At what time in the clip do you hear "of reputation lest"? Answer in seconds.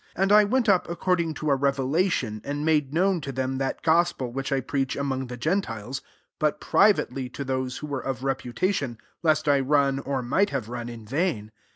8.03-9.47